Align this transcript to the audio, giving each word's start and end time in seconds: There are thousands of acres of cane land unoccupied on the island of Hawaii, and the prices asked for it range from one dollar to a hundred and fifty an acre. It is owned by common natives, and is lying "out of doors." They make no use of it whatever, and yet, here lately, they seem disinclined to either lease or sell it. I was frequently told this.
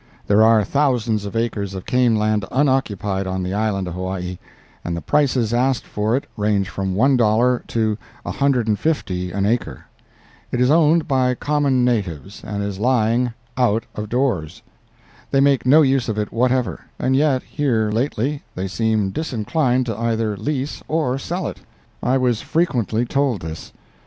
There 0.25 0.41
are 0.41 0.63
thousands 0.63 1.25
of 1.25 1.35
acres 1.35 1.75
of 1.75 1.85
cane 1.85 2.15
land 2.15 2.43
unoccupied 2.51 3.27
on 3.27 3.43
the 3.43 3.53
island 3.53 3.87
of 3.87 3.93
Hawaii, 3.93 4.39
and 4.83 4.97
the 4.97 4.99
prices 5.01 5.53
asked 5.53 5.85
for 5.85 6.15
it 6.17 6.25
range 6.35 6.69
from 6.69 6.95
one 6.95 7.15
dollar 7.17 7.63
to 7.67 7.99
a 8.25 8.31
hundred 8.31 8.67
and 8.67 8.79
fifty 8.79 9.31
an 9.31 9.45
acre. 9.45 9.85
It 10.51 10.59
is 10.59 10.71
owned 10.71 11.07
by 11.07 11.35
common 11.35 11.85
natives, 11.85 12.43
and 12.43 12.63
is 12.63 12.79
lying 12.79 13.31
"out 13.55 13.83
of 13.93 14.09
doors." 14.09 14.63
They 15.29 15.39
make 15.39 15.67
no 15.67 15.83
use 15.83 16.09
of 16.09 16.17
it 16.17 16.31
whatever, 16.33 16.85
and 16.97 17.15
yet, 17.15 17.43
here 17.43 17.91
lately, 17.91 18.41
they 18.55 18.67
seem 18.67 19.11
disinclined 19.11 19.85
to 19.85 19.99
either 19.99 20.35
lease 20.35 20.81
or 20.87 21.19
sell 21.19 21.45
it. 21.47 21.59
I 22.01 22.17
was 22.17 22.41
frequently 22.41 23.05
told 23.05 23.43
this. 23.43 23.71